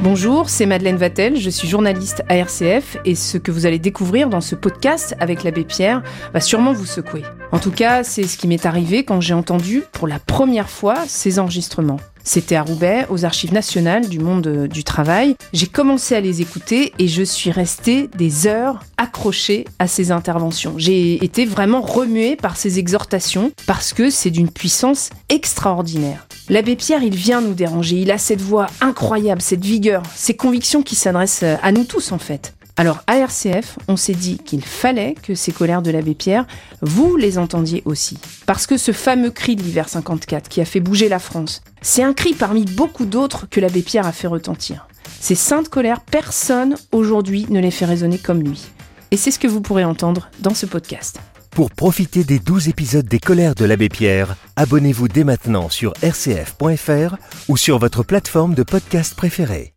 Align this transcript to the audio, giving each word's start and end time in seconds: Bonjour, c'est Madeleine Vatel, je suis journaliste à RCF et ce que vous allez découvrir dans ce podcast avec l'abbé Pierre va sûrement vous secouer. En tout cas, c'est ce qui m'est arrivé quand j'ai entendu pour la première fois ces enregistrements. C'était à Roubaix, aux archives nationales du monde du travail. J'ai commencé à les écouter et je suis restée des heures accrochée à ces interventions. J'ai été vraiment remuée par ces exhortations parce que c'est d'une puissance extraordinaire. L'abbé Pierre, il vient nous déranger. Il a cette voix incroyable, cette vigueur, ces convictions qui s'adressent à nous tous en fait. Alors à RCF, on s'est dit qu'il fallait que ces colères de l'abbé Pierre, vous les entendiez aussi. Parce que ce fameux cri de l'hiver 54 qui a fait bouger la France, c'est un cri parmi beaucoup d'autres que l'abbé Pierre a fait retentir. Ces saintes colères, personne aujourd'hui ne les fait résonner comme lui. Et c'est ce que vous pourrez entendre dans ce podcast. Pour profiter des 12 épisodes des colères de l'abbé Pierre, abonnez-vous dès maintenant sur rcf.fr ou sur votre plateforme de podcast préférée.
Bonjour, 0.00 0.48
c'est 0.48 0.64
Madeleine 0.64 0.96
Vatel, 0.96 1.36
je 1.36 1.50
suis 1.50 1.66
journaliste 1.66 2.22
à 2.28 2.36
RCF 2.36 2.98
et 3.04 3.16
ce 3.16 3.36
que 3.36 3.50
vous 3.50 3.66
allez 3.66 3.80
découvrir 3.80 4.28
dans 4.28 4.40
ce 4.40 4.54
podcast 4.54 5.16
avec 5.18 5.42
l'abbé 5.42 5.64
Pierre 5.64 6.04
va 6.32 6.40
sûrement 6.40 6.72
vous 6.72 6.86
secouer. 6.86 7.24
En 7.50 7.58
tout 7.58 7.72
cas, 7.72 8.04
c'est 8.04 8.22
ce 8.22 8.38
qui 8.38 8.46
m'est 8.46 8.64
arrivé 8.64 9.02
quand 9.02 9.20
j'ai 9.20 9.34
entendu 9.34 9.82
pour 9.92 10.06
la 10.06 10.20
première 10.20 10.70
fois 10.70 10.94
ces 11.08 11.40
enregistrements. 11.40 11.98
C'était 12.22 12.54
à 12.54 12.62
Roubaix, 12.62 13.06
aux 13.10 13.24
archives 13.24 13.52
nationales 13.52 14.08
du 14.08 14.20
monde 14.20 14.68
du 14.68 14.84
travail. 14.84 15.34
J'ai 15.52 15.66
commencé 15.66 16.14
à 16.14 16.20
les 16.20 16.42
écouter 16.42 16.92
et 17.00 17.08
je 17.08 17.24
suis 17.24 17.50
restée 17.50 18.08
des 18.16 18.46
heures 18.46 18.84
accrochée 18.98 19.64
à 19.80 19.88
ces 19.88 20.12
interventions. 20.12 20.74
J'ai 20.76 21.24
été 21.24 21.44
vraiment 21.44 21.80
remuée 21.80 22.36
par 22.36 22.56
ces 22.56 22.78
exhortations 22.78 23.50
parce 23.66 23.92
que 23.92 24.10
c'est 24.10 24.30
d'une 24.30 24.50
puissance 24.50 25.10
extraordinaire. 25.28 26.27
L'abbé 26.50 26.76
Pierre, 26.76 27.02
il 27.02 27.14
vient 27.14 27.42
nous 27.42 27.52
déranger. 27.52 27.96
Il 27.96 28.10
a 28.10 28.16
cette 28.16 28.40
voix 28.40 28.68
incroyable, 28.80 29.42
cette 29.42 29.64
vigueur, 29.64 30.02
ces 30.14 30.34
convictions 30.34 30.82
qui 30.82 30.94
s'adressent 30.94 31.42
à 31.42 31.72
nous 31.72 31.84
tous 31.84 32.10
en 32.10 32.18
fait. 32.18 32.54
Alors 32.78 33.02
à 33.06 33.18
RCF, 33.18 33.78
on 33.86 33.96
s'est 33.96 34.14
dit 34.14 34.38
qu'il 34.38 34.64
fallait 34.64 35.14
que 35.22 35.34
ces 35.34 35.52
colères 35.52 35.82
de 35.82 35.90
l'abbé 35.90 36.14
Pierre, 36.14 36.46
vous 36.80 37.16
les 37.16 37.36
entendiez 37.36 37.82
aussi. 37.84 38.18
Parce 38.46 38.66
que 38.66 38.78
ce 38.78 38.92
fameux 38.92 39.30
cri 39.30 39.56
de 39.56 39.62
l'hiver 39.62 39.88
54 39.88 40.48
qui 40.48 40.62
a 40.62 40.64
fait 40.64 40.80
bouger 40.80 41.08
la 41.08 41.18
France, 41.18 41.60
c'est 41.82 42.02
un 42.02 42.14
cri 42.14 42.32
parmi 42.32 42.64
beaucoup 42.64 43.04
d'autres 43.04 43.46
que 43.50 43.60
l'abbé 43.60 43.82
Pierre 43.82 44.06
a 44.06 44.12
fait 44.12 44.28
retentir. 44.28 44.88
Ces 45.20 45.34
saintes 45.34 45.68
colères, 45.68 46.00
personne 46.00 46.76
aujourd'hui 46.92 47.46
ne 47.50 47.60
les 47.60 47.72
fait 47.72 47.84
résonner 47.84 48.16
comme 48.16 48.42
lui. 48.42 48.68
Et 49.10 49.16
c'est 49.16 49.32
ce 49.32 49.38
que 49.38 49.48
vous 49.48 49.60
pourrez 49.60 49.84
entendre 49.84 50.30
dans 50.40 50.54
ce 50.54 50.64
podcast. 50.64 51.20
Pour 51.50 51.70
profiter 51.70 52.24
des 52.24 52.38
12 52.38 52.68
épisodes 52.68 53.06
des 53.06 53.18
colères 53.18 53.54
de 53.54 53.64
l'abbé 53.64 53.88
Pierre, 53.88 54.36
abonnez-vous 54.56 55.08
dès 55.08 55.24
maintenant 55.24 55.68
sur 55.68 55.92
rcf.fr 56.02 57.16
ou 57.48 57.56
sur 57.56 57.78
votre 57.78 58.02
plateforme 58.02 58.54
de 58.54 58.62
podcast 58.62 59.14
préférée. 59.14 59.72